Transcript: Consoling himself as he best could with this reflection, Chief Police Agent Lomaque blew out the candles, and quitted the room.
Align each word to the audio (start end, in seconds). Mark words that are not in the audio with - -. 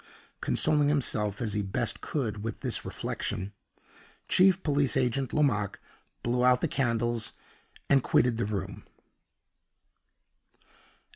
Consoling 0.41 0.87
himself 0.87 1.43
as 1.43 1.53
he 1.53 1.61
best 1.61 2.01
could 2.01 2.43
with 2.43 2.61
this 2.61 2.83
reflection, 2.83 3.53
Chief 4.27 4.63
Police 4.63 4.97
Agent 4.97 5.31
Lomaque 5.31 5.79
blew 6.23 6.43
out 6.43 6.61
the 6.61 6.67
candles, 6.67 7.33
and 7.87 8.01
quitted 8.01 8.37
the 8.37 8.47
room. 8.47 8.83